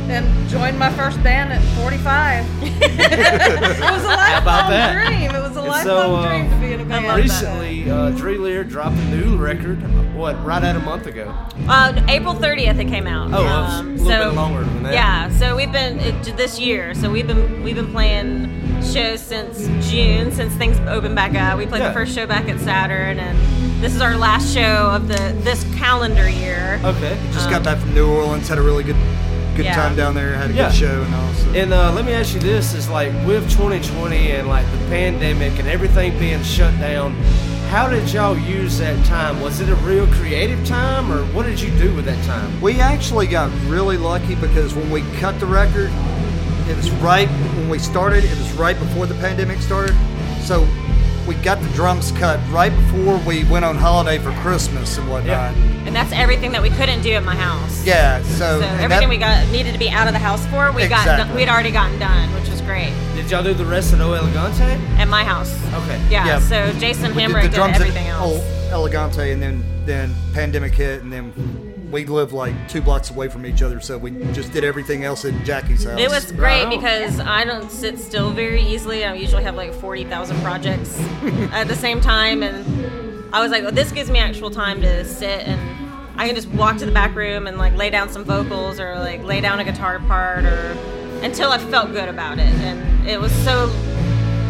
And 0.10 0.50
joined 0.50 0.80
my 0.80 0.90
first 0.94 1.22
band 1.22 1.52
at 1.52 1.62
45. 1.82 2.46
it 2.64 3.92
was 3.92 4.04
a 4.04 4.08
lifelong 4.08 4.94
dream. 4.94 5.32
It 5.36 5.42
was 5.42 5.58
a 5.58 5.62
lifelong 5.62 5.84
so, 5.84 6.16
uh, 6.16 6.28
dream 6.30 6.50
to 6.50 6.56
be 6.66 6.74
in 6.74 6.80
a 6.80 6.86
band. 6.86 7.18
Recently, 7.22 7.90
uh, 7.92 8.12
Dree 8.12 8.38
Leer 8.38 8.64
dropped 8.64 8.96
a 8.96 9.06
new 9.10 9.36
record. 9.36 9.80
What? 10.18 10.44
Right 10.44 10.64
at 10.64 10.76
a 10.76 10.80
month 10.80 11.06
ago. 11.06 11.32
Uh, 11.70 11.94
April 12.08 12.34
30th 12.34 12.80
it 12.80 12.86
came 12.88 13.06
out. 13.06 13.28
Oh, 13.32 13.44
well, 13.44 13.92
it's 13.92 14.02
a 14.02 14.06
little 14.06 14.26
bit 14.32 14.36
longer 14.36 14.64
than 14.64 14.84
that. 14.84 14.94
Yeah, 14.94 15.30
so 15.38 15.56
we've 15.56 15.72
been 15.72 16.00
it, 16.00 16.36
this 16.36 16.60
year. 16.60 16.96
So 16.96 17.12
we've 17.12 17.28
been 17.28 17.64
we've 17.64 17.76
been 17.76 17.92
playing 17.92 18.82
shows 18.82 19.22
since 19.22 19.68
June, 19.90 20.32
since 20.32 20.54
things 20.56 20.80
opened 20.88 21.14
back 21.16 21.36
up. 21.36 21.58
We 21.60 21.68
played 21.68 21.80
Yeah. 21.82 21.90
the 21.90 21.94
first 21.94 22.16
show 22.16 22.26
back 22.26 22.50
at 22.50 22.60
Saturn, 22.60 23.20
and 23.20 23.38
this 23.84 23.94
is 23.94 24.02
our 24.02 24.18
last 24.18 24.52
show 24.54 24.90
of 24.92 25.08
the 25.08 25.36
this 25.44 25.64
calendar 25.76 26.28
year. 26.28 26.80
Okay. 26.84 27.16
Just 27.32 27.50
got 27.52 27.64
back 27.64 27.78
from 27.78 27.94
New 27.94 28.08
Orleans, 28.10 28.48
had 28.48 28.58
a 28.58 28.62
really 28.64 28.84
good 28.84 28.98
good 29.56 29.66
Yeah. 29.66 29.76
time 29.76 29.96
down 29.96 30.14
there, 30.16 30.34
had 30.36 30.50
a 30.50 30.54
Yeah. 30.54 30.70
good 30.70 30.76
show 30.76 31.02
and 31.04 31.14
all. 31.16 31.34
So. 31.34 31.50
And 31.60 31.74
uh, 31.74 31.92
let 31.94 32.06
me 32.06 32.14
ask 32.14 32.34
you 32.34 32.40
this: 32.40 32.74
Is 32.74 32.90
like 32.90 33.12
with 33.26 33.48
2020 33.52 34.32
and 34.32 34.48
like 34.48 34.66
the 34.72 34.78
pandemic 34.90 35.60
and 35.60 35.68
everything 35.68 36.18
being 36.18 36.42
shut 36.44 36.78
down, 36.80 37.16
how 37.68 37.90
did 37.90 38.12
y'all 38.12 38.38
use 38.38 38.78
that 38.80 39.04
time? 39.06 39.42
Was 39.42 39.60
it 39.60 39.70
a 39.70 39.76
real 39.76 40.08
creative 40.08 40.66
time, 40.66 41.12
or 41.12 41.24
what 41.34 41.46
did 41.46 41.60
you 41.60 41.70
do 41.78 41.94
with 41.96 42.06
that 42.06 42.24
time? 42.26 42.62
We 42.62 42.80
actually 42.80 43.28
got 43.28 43.52
really 43.68 43.98
lucky 43.98 44.36
because 44.36 44.74
when 44.74 44.90
we 44.90 45.02
cut 45.20 45.40
the 45.40 45.46
record, 45.46 45.92
it 46.70 46.76
was 46.76 46.90
right 46.92 47.28
when 47.30 47.70
we 47.70 47.80
started. 47.80 48.24
It 48.24 48.38
was 48.38 48.52
right 48.54 48.78
before 48.78 49.06
the 49.06 49.16
pandemic 49.16 49.60
started, 49.62 49.96
so 50.42 50.68
we 51.28 51.36
got 51.36 51.60
the 51.62 51.68
drums 51.70 52.14
cut 52.14 52.40
right 52.50 52.70
before 52.74 53.18
we 53.28 53.44
went 53.46 53.66
on 53.66 53.76
holiday 53.76 54.18
for 54.18 54.32
Christmas 54.42 54.98
and 54.98 55.10
whatnot. 55.10 55.54
And 55.86 55.94
that's 55.94 56.14
everything 56.14 56.54
that 56.54 56.62
we 56.62 56.70
couldn't 56.70 57.02
do 57.02 57.12
at 57.12 57.24
my 57.26 57.36
house. 57.36 57.86
Yeah, 57.86 58.22
so, 58.24 58.62
So 58.62 58.66
everything 58.66 58.90
that- 58.90 59.10
we 59.10 59.18
got 59.18 59.46
needed 59.50 59.74
to 59.74 59.80
be 59.80 59.90
out 59.90 60.08
of 60.08 60.14
the 60.14 60.20
house 60.20 60.46
for, 60.48 60.72
we 60.72 60.88
got 60.88 61.02
Exactly. 61.02 61.36
we'd 61.36 61.50
already 61.50 61.72
gotten 61.72 62.00
done, 62.00 62.34
which 62.34 62.47
was 62.47 62.47
great 62.68 62.94
Did 63.16 63.32
y'all 63.32 63.44
do 63.44 63.54
the 63.54 63.66
rest 63.66 63.94
of 63.94 64.02
O 64.02 64.14
Elegante? 64.14 64.62
at 65.00 65.08
my 65.08 65.24
house. 65.24 65.52
Okay. 65.74 66.00
Yeah. 66.10 66.26
Yeah. 66.26 66.40
So 66.40 66.80
Jason 66.80 67.16
we 67.16 67.26
did 67.26 67.36
the 67.36 67.42
did 67.50 67.60
everything 67.60 68.08
at 68.08 68.20
else. 68.20 68.40
El 68.70 68.82
Elegante, 68.82 69.32
and 69.32 69.42
then 69.42 69.64
then 69.86 70.14
pandemic 70.34 70.74
hit, 70.74 71.02
and 71.02 71.12
then 71.12 71.32
we 71.92 72.06
lived 72.06 72.34
like 72.34 72.54
two 72.68 72.82
blocks 72.82 73.10
away 73.10 73.30
from 73.30 73.46
each 73.46 73.62
other, 73.62 73.80
so 73.80 73.98
we 73.98 74.12
just 74.34 74.52
did 74.52 74.64
everything 74.64 75.06
else 75.06 75.24
at 75.24 75.46
Jackie's 75.46 75.86
house. 75.86 76.00
It 76.00 76.10
was 76.10 76.32
great 76.34 76.64
on. 76.64 76.70
because 76.70 77.20
I 77.22 77.46
don't 77.46 77.72
sit 77.72 77.98
still 77.98 78.32
very 78.32 78.62
easily. 78.62 79.06
I 79.06 79.14
usually 79.14 79.44
have 79.44 79.56
like 79.56 79.74
40,000 79.74 80.38
projects 80.42 81.00
at 81.54 81.70
the 81.70 81.76
same 81.76 82.02
time. 82.02 82.44
And 82.44 83.34
I 83.34 83.42
was 83.42 83.52
like, 83.52 83.64
well, 83.64 83.72
this 83.72 83.92
gives 83.94 84.12
me 84.12 84.20
actual 84.20 84.52
time 84.52 84.82
to 84.82 85.06
sit 85.06 85.48
and 85.48 85.60
I 86.20 86.26
can 86.26 86.36
just 86.36 86.50
walk 86.50 86.78
to 86.78 86.86
the 86.86 86.92
back 86.92 87.16
room 87.16 87.48
and 87.48 87.58
like 87.58 87.76
lay 87.76 87.90
down 87.90 88.10
some 88.10 88.24
vocals 88.26 88.80
or 88.80 88.96
like 88.96 89.24
lay 89.24 89.40
down 89.40 89.60
a 89.60 89.64
guitar 89.64 90.00
part 90.00 90.44
or 90.46 90.76
until 91.24 91.52
I 91.52 91.58
felt 91.58 91.92
good 91.92 92.10
about 92.10 92.38
it. 92.40 92.46
And 92.48 93.08
it 93.08 93.20
was 93.20 93.32
so 93.44 93.68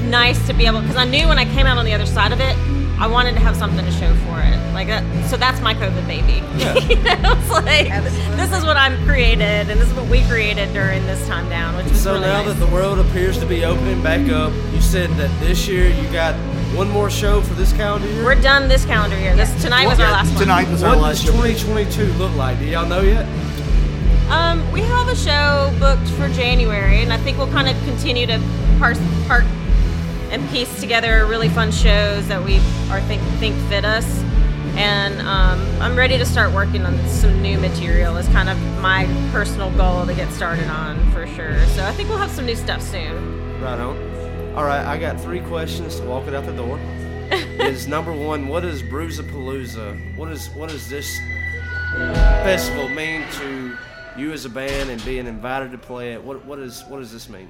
nice 0.09 0.45
to 0.47 0.53
be 0.53 0.65
able, 0.65 0.81
because 0.81 0.95
I 0.97 1.05
knew 1.05 1.27
when 1.27 1.37
I 1.39 1.45
came 1.45 1.65
out 1.65 1.77
on 1.77 1.85
the 1.85 1.93
other 1.93 2.05
side 2.05 2.31
of 2.31 2.39
it, 2.39 2.55
I 2.99 3.05
wanted 3.05 3.33
to 3.33 3.39
have 3.39 3.55
something 3.55 3.85
to 3.85 3.91
show 3.91 4.13
for 4.25 4.39
it. 4.41 4.57
Like 4.73 4.87
that, 4.87 5.03
so 5.29 5.37
that's 5.37 5.59
my 5.61 5.73
COVID 5.75 6.07
baby. 6.07 6.33
you 6.93 6.95
know, 7.03 7.33
it's 7.37 7.49
like 7.51 7.87
this 8.37 8.51
is 8.57 8.63
what 8.65 8.75
I'm 8.77 9.03
created, 9.05 9.69
and 9.69 9.79
this 9.79 9.87
is 9.87 9.93
what 9.93 10.07
we 10.07 10.23
created 10.23 10.71
during 10.73 11.05
this 11.05 11.25
time 11.27 11.47
down, 11.49 11.75
which 11.75 11.87
was 11.87 11.99
So 12.01 12.13
really 12.13 12.25
now 12.25 12.43
nice. 12.43 12.53
that 12.57 12.65
the 12.65 12.71
world 12.73 12.97
appears 12.99 13.37
to 13.39 13.45
be 13.45 13.65
opening 13.65 14.01
back 14.01 14.29
up, 14.29 14.51
you 14.73 14.81
said 14.81 15.09
that 15.11 15.29
this 15.39 15.67
year 15.67 15.89
you 15.89 16.11
got 16.11 16.33
one 16.75 16.89
more 16.89 17.09
show 17.09 17.41
for 17.41 17.53
this 17.55 17.71
calendar 17.73 18.07
year. 18.07 18.23
we're 18.23 18.35
done 18.39 18.67
this 18.67 18.85
calendar 18.85 19.17
year. 19.19 19.35
This 19.35 19.49
tonight 19.61 19.87
was 19.87 19.99
our 19.99 20.07
Yeah, 20.07 20.11
last 20.11 20.29
one. 20.31 20.39
Tonight 20.43 20.69
was 20.69 20.83
our 20.83 20.95
what 20.95 21.01
last 21.03 21.25
does 21.25 21.35
show. 21.35 21.43
2022 21.43 22.03
look 22.13 22.35
like? 22.35 22.57
Do 22.59 22.65
y'all 22.65 22.87
know 22.87 23.01
yet? 23.01 23.25
Um, 24.29 24.69
we 24.73 24.81
have 24.81 25.07
a 25.07 25.15
show 25.15 25.73
booked 25.79 26.09
for 26.09 26.27
January, 26.27 27.01
and 27.01 27.13
I 27.13 27.17
think 27.17 27.37
we'll 27.37 27.51
kind 27.51 27.69
of 27.69 27.81
continue 27.85 28.27
to 28.27 28.41
parse, 28.77 28.99
part 29.25 29.45
and 30.31 30.47
piece 30.49 30.81
together 30.81 31.25
really 31.25 31.47
fun 31.47 31.71
shows 31.71 32.27
that 32.27 32.43
we 32.43 32.57
are 32.91 32.99
think 33.07 33.21
think 33.39 33.55
fit 33.69 33.85
us. 33.85 34.05
And 34.75 35.21
um, 35.21 35.65
I'm 35.81 35.95
ready 35.95 36.17
to 36.17 36.25
start 36.25 36.53
working 36.53 36.85
on 36.85 36.97
some 37.07 37.41
new 37.41 37.57
material. 37.57 38.17
Is 38.17 38.27
kind 38.27 38.49
of 38.49 38.59
my 38.81 39.05
personal 39.31 39.71
goal 39.77 40.05
to 40.05 40.13
get 40.13 40.31
started 40.33 40.67
on 40.67 41.09
for 41.11 41.25
sure. 41.27 41.65
So 41.67 41.85
I 41.85 41.93
think 41.93 42.09
we'll 42.09 42.17
have 42.17 42.31
some 42.31 42.45
new 42.45 42.55
stuff 42.55 42.81
soon. 42.81 43.61
Right 43.61 43.79
on. 43.79 43.97
All 44.55 44.65
right, 44.65 44.85
I 44.85 44.97
got 44.97 45.21
three 45.21 45.39
questions 45.39 45.99
to 45.99 46.05
walk 46.05 46.27
it 46.27 46.33
out 46.33 46.45
the 46.45 46.51
door. 46.51 46.79
is 47.31 47.87
number 47.87 48.11
one, 48.11 48.49
what 48.49 48.65
is 48.65 48.83
Brewzapalooza? 48.83 50.17
What 50.17 50.31
is 50.31 50.49
what 50.49 50.69
does 50.69 50.89
this 50.89 51.17
festival 52.43 52.89
mean 52.89 53.23
to 53.33 53.77
you 54.17 54.31
as 54.31 54.45
a 54.45 54.49
band 54.49 54.89
and 54.89 55.03
being 55.05 55.27
invited 55.27 55.71
to 55.71 55.77
play 55.77 56.13
it? 56.13 56.23
What 56.23 56.45
what 56.45 56.59
is 56.59 56.83
what 56.87 56.99
does 56.99 57.11
this 57.11 57.29
mean? 57.29 57.49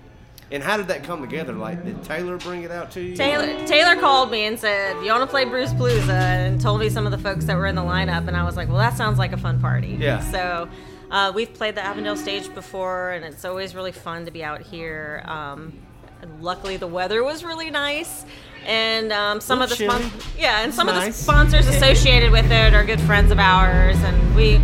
And 0.50 0.64
how 0.64 0.78
did 0.78 0.88
that 0.88 1.04
come 1.04 1.20
together? 1.22 1.52
Like, 1.52 1.84
did 1.84 2.02
Taylor 2.04 2.38
bring 2.38 2.64
it 2.64 2.72
out 2.72 2.92
to 2.92 3.02
you? 3.02 3.18
Taylor 3.18 3.66
Taylor 3.68 4.00
called 4.00 4.32
me 4.32 4.46
and 4.46 4.58
said, 4.58 4.96
"You 5.04 5.12
want 5.12 5.22
to 5.24 5.28
play 5.28 5.46
Brewzapalooza?" 5.46 6.10
and 6.10 6.62
told 6.62 6.80
me 6.80 6.90
some 6.90 7.06
of 7.06 7.12
the 7.12 7.18
folks 7.18 7.46
that 7.46 7.58
were 7.58 7.68
in 7.68 7.76
the 7.76 7.82
lineup, 7.82 8.28
and 8.28 8.38
I 8.38 8.44
was 8.44 8.56
like, 8.56 8.70
"Well, 8.70 8.78
that 8.78 8.96
sounds 8.98 9.18
like 9.20 9.34
a 9.34 9.38
fun 9.38 9.60
party." 9.60 9.98
Yeah. 10.00 10.20
So. 10.32 10.70
Uh, 11.10 11.32
we've 11.34 11.54
played 11.54 11.74
the 11.74 11.82
Avondale 11.82 12.18
stage 12.18 12.54
before, 12.54 13.12
and 13.12 13.24
it's 13.24 13.46
always 13.46 13.74
really 13.74 13.94
fun 13.94 14.26
to 14.26 14.32
be 14.32 14.44
out 14.44 14.62
here. 14.62 15.24
Um, 15.24 15.80
and 16.22 16.44
luckily, 16.44 16.76
the 16.76 16.88
weather 16.88 17.24
was 17.24 17.46
really 17.46 17.72
nice, 17.72 18.26
and 18.66 19.14
um, 19.14 19.40
some 19.40 19.62
of 19.62 19.70
the 19.70 19.78
spon- 19.78 20.12
yeah, 20.38 20.64
and 20.64 20.74
some 20.74 20.90
of 20.90 20.96
the 20.96 21.12
sponsors 21.12 21.66
associated 21.68 22.30
with 22.32 22.52
it 22.52 22.74
are 22.74 22.84
good 22.84 23.00
friends 23.00 23.32
of 23.32 23.40
ours, 23.40 23.96
and 24.04 24.36
we 24.36 24.60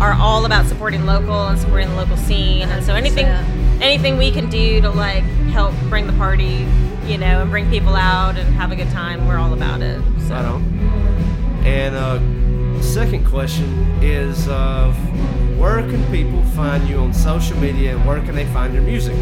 are 0.00 0.12
all 0.12 0.44
about 0.44 0.66
supporting 0.66 1.06
local 1.06 1.48
and 1.48 1.58
supporting 1.58 1.88
the 1.88 1.96
local 1.96 2.16
scene. 2.16 2.68
And 2.68 2.84
so 2.84 2.94
anything 2.94 3.26
100%. 3.26 3.80
anything 3.80 4.16
we 4.16 4.30
can 4.30 4.48
do 4.48 4.80
to 4.80 4.90
like 4.90 5.24
help 5.50 5.74
bring 5.88 6.06
the 6.06 6.12
party, 6.12 6.66
you 7.04 7.18
know, 7.18 7.42
and 7.42 7.50
bring 7.50 7.68
people 7.68 7.96
out 7.96 8.36
and 8.36 8.54
have 8.54 8.70
a 8.70 8.76
good 8.76 8.90
time, 8.90 9.26
we're 9.26 9.38
all 9.38 9.52
about 9.52 9.82
it. 9.82 10.00
So 10.20 10.34
Right 10.34 10.44
on. 10.44 10.62
And 11.64 11.96
uh, 11.96 12.80
second 12.80 13.26
question 13.26 13.68
is, 14.02 14.46
uh, 14.48 14.92
where 15.58 15.80
can 15.80 16.04
people 16.12 16.42
find 16.50 16.88
you 16.88 16.98
on 16.98 17.12
social 17.12 17.56
media, 17.58 17.96
and 17.96 18.06
where 18.06 18.20
can 18.20 18.36
they 18.36 18.46
find 18.46 18.72
your 18.72 18.82
music? 18.84 19.16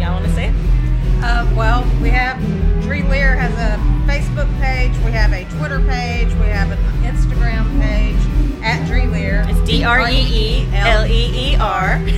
y'all 0.00 0.14
want 0.14 0.24
to 0.24 0.32
say 0.32 0.48
it? 0.48 1.24
Um, 1.24 1.54
well, 1.54 1.84
we 2.00 2.08
have 2.08 2.40
Dree 2.82 3.02
Leer 3.02 3.36
has 3.36 3.52
a 3.52 3.78
Facebook 4.10 4.50
page. 4.58 4.92
We 5.04 5.12
have 5.12 5.32
a 5.32 5.44
Twitter 5.58 5.78
page. 5.80 6.32
We 6.34 6.46
have 6.46 6.72
an 6.72 6.78
Instagram 7.04 7.80
page 7.80 8.31
at 8.62 8.86
Dreeleer. 8.88 9.48
It's 9.48 9.60
D 9.68 9.84
R 9.84 10.08
E 10.08 10.12
E 10.14 10.68
L 10.72 11.06
E 11.06 11.52
E 11.52 11.56
R. 11.56 12.00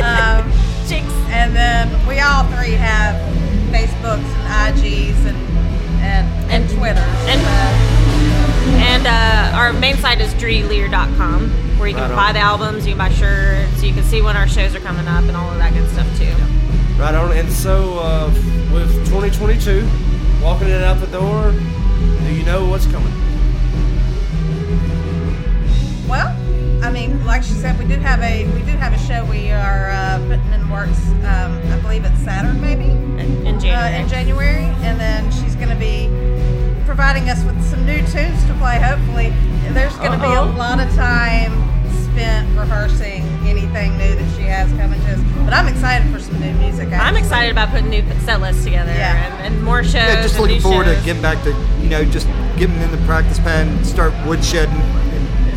Um, 0.00 0.50
Jinx. 0.86 1.12
and 1.30 1.54
then 1.54 1.88
we 2.06 2.18
all 2.20 2.42
three 2.44 2.72
have 2.72 3.14
Facebooks 3.72 4.24
and 4.24 4.76
IGs 4.78 5.26
and 5.26 5.36
and 6.00 6.50
and 6.50 6.70
Twitter. 6.70 7.00
And- 7.28 8.40
And 8.82 9.06
uh, 9.06 9.56
our 9.56 9.72
main 9.72 9.96
site 9.96 10.20
is 10.20 10.32
dreeleer.com, 10.34 11.50
where 11.78 11.88
you 11.88 11.94
can 11.94 12.02
Right 12.02 12.10
on. 12.10 12.16
buy 12.16 12.32
the 12.32 12.38
albums, 12.40 12.86
you 12.86 12.92
can 12.92 12.98
buy 12.98 13.10
shirts, 13.10 13.82
you 13.82 13.92
can 13.92 14.02
see 14.04 14.20
when 14.22 14.36
our 14.36 14.46
shows 14.48 14.74
are 14.74 14.80
coming 14.80 15.06
up, 15.06 15.24
and 15.24 15.36
all 15.36 15.50
of 15.50 15.58
that 15.58 15.72
good 15.72 15.88
stuff 15.90 16.06
too. 16.18 16.32
Right 17.00 17.14
on. 17.14 17.32
And 17.32 17.50
so, 17.50 17.98
uh, 17.98 18.26
with 18.72 18.90
2022 19.06 19.86
walking 20.42 20.68
it 20.68 20.82
out 20.82 20.98
the 21.00 21.06
door, 21.08 21.52
do 21.52 22.32
you 22.34 22.42
know 22.44 22.66
what's 22.66 22.86
coming? 22.86 23.09
Like 27.30 27.44
she 27.44 27.52
said, 27.54 27.78
we 27.78 27.84
do 27.86 27.94
have 28.00 28.20
a 28.22 28.44
we 28.54 28.60
do 28.62 28.76
have 28.76 28.92
a 28.92 28.98
show 29.06 29.24
we 29.26 29.50
are 29.52 29.90
uh, 29.90 30.18
putting 30.26 30.52
in 30.52 30.68
works. 30.68 30.98
Um, 31.30 31.54
I 31.72 31.78
believe 31.80 32.04
it's 32.04 32.18
Saturn, 32.20 32.60
maybe. 32.60 32.90
In, 33.22 33.46
in 33.46 33.60
January. 33.60 33.94
uh, 33.94 34.00
in 34.02 34.08
January, 34.08 34.64
and 34.82 34.98
then 34.98 35.30
she's 35.30 35.54
going 35.54 35.68
to 35.68 35.76
be 35.76 36.08
providing 36.84 37.30
us 37.30 37.44
with 37.44 37.54
some 37.70 37.86
new 37.86 37.98
tunes 38.08 38.44
to 38.46 38.54
play. 38.58 38.80
Hopefully, 38.80 39.30
there's 39.72 39.94
going 39.98 40.10
to 40.10 40.18
be 40.18 40.32
a 40.34 40.42
lot 40.42 40.80
of 40.80 40.92
time 40.96 41.52
spent 42.10 42.48
rehearsing 42.58 43.22
anything 43.46 43.96
new 43.96 44.12
that 44.16 44.36
she 44.36 44.42
has 44.42 44.68
coming 44.72 45.00
to 45.02 45.12
us. 45.12 45.20
But 45.44 45.54
I'm 45.54 45.68
excited 45.68 46.12
for 46.12 46.18
some 46.18 46.40
new 46.40 46.52
music. 46.54 46.88
I'm 46.92 47.14
excited 47.16 47.52
about 47.52 47.68
putting 47.70 47.90
new 47.90 48.02
set 48.26 48.40
lists 48.40 48.64
together 48.64 48.90
Yeah. 48.92 49.14
and, 49.44 49.54
and 49.54 49.62
more 49.64 49.84
shows. 49.84 49.94
Yeah, 49.94 50.20
just 50.22 50.34
and 50.34 50.42
looking 50.42 50.56
new 50.56 50.62
forward 50.62 50.84
to 50.86 50.94
shows. 50.96 51.04
getting 51.04 51.22
back 51.22 51.40
to 51.44 51.50
you 51.80 51.88
know 51.88 52.04
just 52.04 52.26
getting 52.58 52.80
in 52.82 52.90
the 52.90 53.00
practice 53.06 53.38
pen, 53.38 53.84
start 53.84 54.12
woodshedding, 54.26 54.68
and 54.72 54.99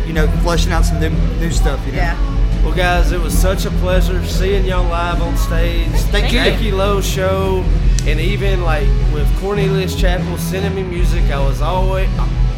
you 0.06 0.12
know 0.12 0.26
fleshing 0.42 0.72
out 0.72 0.84
some 0.84 1.00
new 1.00 1.10
new 1.38 1.50
stuff. 1.50 1.84
You 1.86 1.92
know? 1.92 1.98
Yeah. 1.98 2.62
Well, 2.64 2.74
guys, 2.74 3.12
it 3.12 3.20
was 3.20 3.36
such 3.36 3.66
a 3.66 3.70
pleasure 3.72 4.24
seeing 4.24 4.64
y'all 4.64 4.88
live 4.88 5.20
on 5.20 5.36
stage. 5.36 5.90
Thank 6.10 6.32
you. 6.32 6.38
Jackie 6.38 6.72
Lo 6.72 7.00
show, 7.02 7.62
and 8.06 8.18
even 8.18 8.62
like 8.62 8.88
with 9.12 9.28
Cornelius 9.38 9.94
Chapel 9.94 10.38
sending 10.38 10.74
me 10.74 10.82
music, 10.82 11.24
I 11.30 11.44
was 11.44 11.60
always 11.60 12.08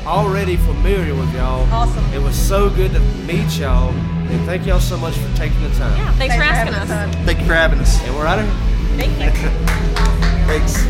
already 0.06 0.56
familiar 0.56 1.14
with 1.14 1.34
y'all. 1.34 1.68
Awesome. 1.72 2.04
It 2.14 2.22
was 2.22 2.36
so 2.36 2.70
good 2.70 2.92
to 2.92 3.00
meet 3.00 3.58
y'all, 3.58 3.90
and 3.92 4.46
thank 4.46 4.64
y'all 4.64 4.78
so 4.78 4.96
much 4.96 5.14
for 5.16 5.36
taking 5.36 5.60
the 5.62 5.70
time. 5.70 5.98
Yeah, 5.98 6.12
thanks, 6.12 6.36
for 6.36 6.42
asking 6.42 6.74
having 6.74 6.92
us. 6.92 7.16
us. 7.16 7.24
Thank 7.26 7.40
you 7.40 7.46
for 7.46 7.54
having 7.54 7.80
us. 7.80 8.00
And 8.02 8.14
we're 8.14 8.26
out 8.26 8.38
of 8.38 8.44
here. 8.46 9.06
Thank 9.08 9.18
you. 9.18 9.50
Thanks. 10.46 10.86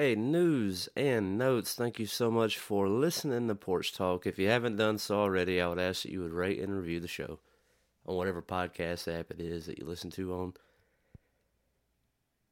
Hey, 0.00 0.14
news 0.14 0.88
and 0.96 1.36
notes. 1.36 1.74
Thank 1.74 1.98
you 1.98 2.06
so 2.06 2.30
much 2.30 2.56
for 2.56 2.88
listening 2.88 3.48
to 3.48 3.54
Porch 3.54 3.92
Talk. 3.92 4.26
If 4.26 4.38
you 4.38 4.48
haven't 4.48 4.76
done 4.76 4.96
so 4.96 5.16
already, 5.16 5.60
I 5.60 5.68
would 5.68 5.78
ask 5.78 6.04
that 6.04 6.10
you 6.10 6.22
would 6.22 6.32
rate 6.32 6.58
and 6.58 6.74
review 6.74 7.00
the 7.00 7.06
show 7.06 7.38
on 8.06 8.16
whatever 8.16 8.40
podcast 8.40 9.14
app 9.14 9.30
it 9.30 9.42
is 9.42 9.66
that 9.66 9.78
you 9.78 9.84
listen 9.84 10.10
to 10.12 10.32
on. 10.32 10.54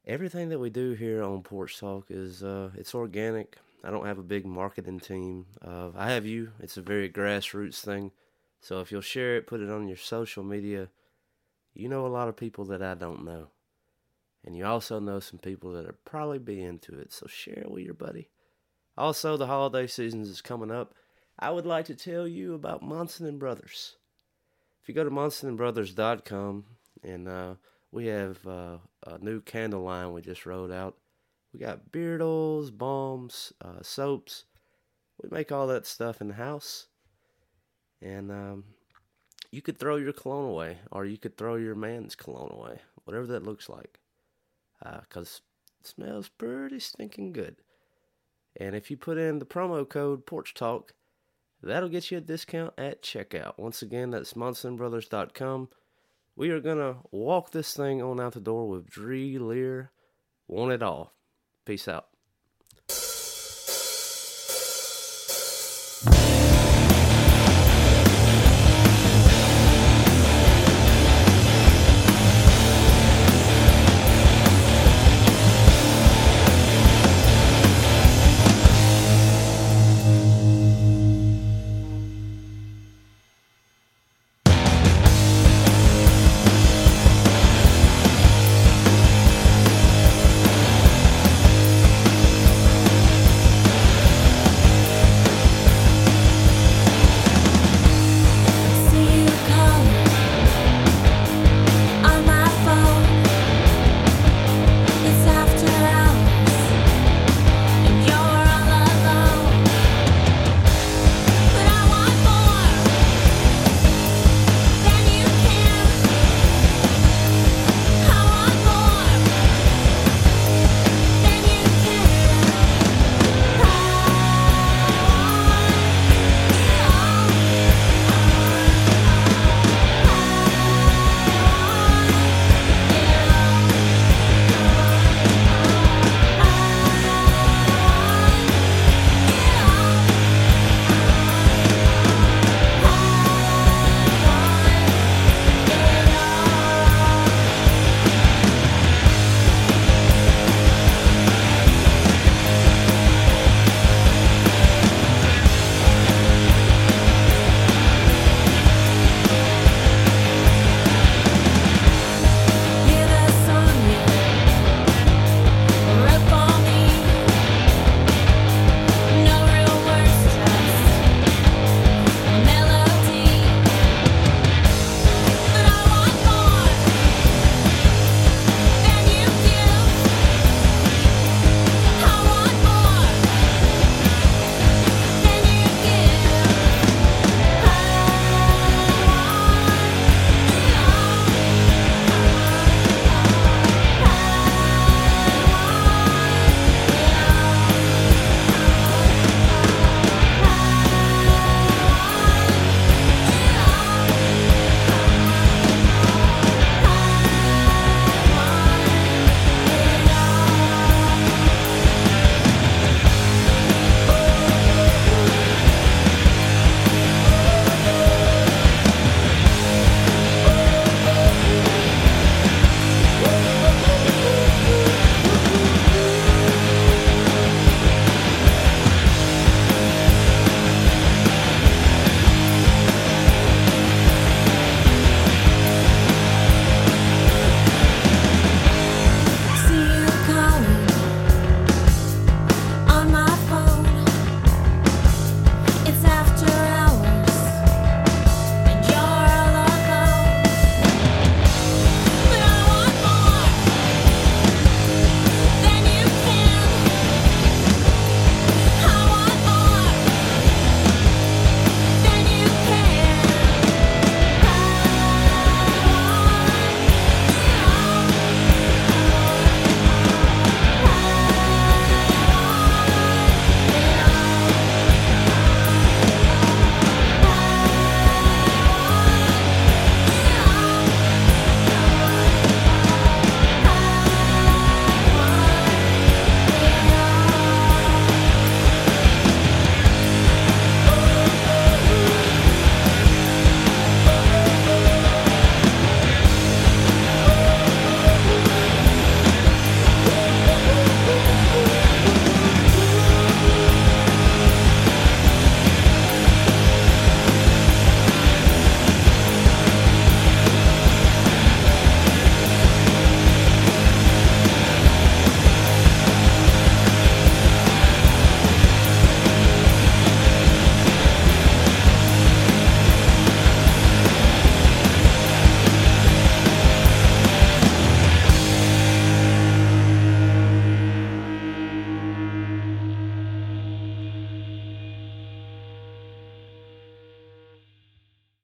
Everything 0.06 0.50
that 0.50 0.58
we 0.58 0.68
do 0.68 0.92
here 0.92 1.22
on 1.22 1.42
Porch 1.42 1.78
Talk 1.80 2.10
is 2.10 2.44
uh, 2.44 2.68
it's 2.74 2.94
organic. 2.94 3.56
I 3.82 3.90
don't 3.90 4.04
have 4.04 4.18
a 4.18 4.22
big 4.22 4.44
marketing 4.44 5.00
team. 5.00 5.46
Uh, 5.66 5.88
I 5.96 6.10
have 6.10 6.26
you. 6.26 6.52
It's 6.60 6.76
a 6.76 6.82
very 6.82 7.08
grassroots 7.08 7.80
thing. 7.80 8.10
So 8.60 8.80
if 8.80 8.92
you'll 8.92 9.00
share 9.00 9.38
it, 9.38 9.46
put 9.46 9.62
it 9.62 9.70
on 9.70 9.88
your 9.88 9.96
social 9.96 10.44
media. 10.44 10.90
You 11.72 11.88
know 11.88 12.04
a 12.04 12.08
lot 12.08 12.28
of 12.28 12.36
people 12.36 12.66
that 12.66 12.82
I 12.82 12.92
don't 12.92 13.24
know. 13.24 13.48
And 14.48 14.56
you 14.56 14.64
also 14.64 14.98
know 14.98 15.20
some 15.20 15.38
people 15.38 15.72
that 15.72 15.84
are 15.84 15.98
probably 16.06 16.38
be 16.38 16.62
into 16.62 16.98
it, 16.98 17.12
so 17.12 17.26
share 17.26 17.64
it 17.64 17.70
with 17.70 17.84
your 17.84 17.92
buddy. 17.92 18.30
Also, 18.96 19.36
the 19.36 19.46
holiday 19.46 19.86
season 19.86 20.22
is 20.22 20.40
coming 20.40 20.70
up. 20.70 20.94
I 21.38 21.50
would 21.50 21.66
like 21.66 21.84
to 21.84 21.94
tell 21.94 22.26
you 22.26 22.54
about 22.54 22.82
Monson 22.82 23.26
and 23.26 23.38
Brothers. 23.38 23.96
If 24.80 24.88
you 24.88 24.94
go 24.94 25.04
to 25.04 25.10
monsonandbrothers.com, 25.10 26.64
and 27.04 27.28
uh, 27.28 27.54
we 27.92 28.06
have 28.06 28.38
uh, 28.46 28.78
a 29.06 29.18
new 29.18 29.42
candle 29.42 29.82
line 29.82 30.14
we 30.14 30.22
just 30.22 30.46
rolled 30.46 30.72
out. 30.72 30.96
We 31.52 31.60
got 31.60 31.92
beard 31.92 32.22
oils, 32.22 32.70
balms, 32.70 33.52
uh, 33.60 33.82
soaps. 33.82 34.44
We 35.22 35.28
make 35.30 35.52
all 35.52 35.66
that 35.66 35.86
stuff 35.86 36.22
in 36.22 36.28
the 36.28 36.34
house. 36.34 36.86
And 38.00 38.32
um, 38.32 38.64
you 39.50 39.60
could 39.60 39.78
throw 39.78 39.96
your 39.96 40.14
cologne 40.14 40.48
away, 40.48 40.78
or 40.90 41.04
you 41.04 41.18
could 41.18 41.36
throw 41.36 41.56
your 41.56 41.74
man's 41.74 42.14
cologne 42.14 42.50
away, 42.50 42.78
whatever 43.04 43.26
that 43.26 43.42
looks 43.42 43.68
like 43.68 43.97
Uh, 44.84 45.00
because 45.00 45.42
it 45.80 45.86
smells 45.86 46.28
pretty 46.28 46.78
stinking 46.78 47.32
good. 47.32 47.56
And 48.56 48.74
if 48.74 48.90
you 48.90 48.96
put 48.96 49.18
in 49.18 49.38
the 49.38 49.46
promo 49.46 49.88
code 49.88 50.26
Porch 50.26 50.54
Talk, 50.54 50.92
that'll 51.62 51.88
get 51.88 52.10
you 52.10 52.18
a 52.18 52.20
discount 52.20 52.74
at 52.78 53.02
checkout. 53.02 53.58
Once 53.58 53.82
again, 53.82 54.10
that's 54.10 54.34
monsonbrothers.com. 54.34 55.68
We 56.36 56.50
are 56.50 56.60
going 56.60 56.78
to 56.78 56.98
walk 57.10 57.50
this 57.50 57.74
thing 57.74 58.00
on 58.00 58.20
out 58.20 58.34
the 58.34 58.40
door 58.40 58.68
with 58.68 58.88
Dree 58.88 59.38
Leer. 59.38 59.90
Want 60.46 60.72
it 60.72 60.82
all. 60.82 61.14
Peace 61.64 61.88
out. 61.88 62.08